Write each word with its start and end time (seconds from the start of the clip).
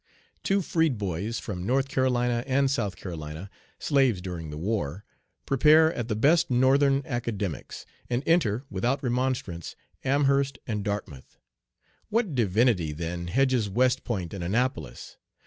Two 0.41 0.63
freed 0.63 0.97
boys, 0.97 1.37
from 1.37 1.63
North 1.63 1.87
Carolina 1.87 2.43
and 2.47 2.71
South 2.71 2.95
Carolina, 2.95 3.51
slaves 3.77 4.19
during 4.19 4.49
the 4.49 4.57
war, 4.57 5.05
prepare 5.45 5.93
at 5.93 6.07
the 6.07 6.15
best 6.15 6.49
Northern 6.49 7.03
academics, 7.05 7.85
and 8.09 8.23
enter, 8.25 8.65
without 8.71 9.03
remonstrance, 9.03 9.75
Amherst 10.03 10.57
and 10.65 10.83
Dartmouth. 10.83 11.37
What 12.09 12.33
divinity, 12.33 12.93
then, 12.93 13.27
hedges 13.27 13.69
West 13.69 14.03
Point 14.03 14.33
and 14.33 14.43
Annapolis? 14.43 15.17